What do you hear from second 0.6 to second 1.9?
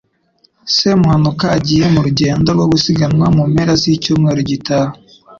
Semuhanuka agiye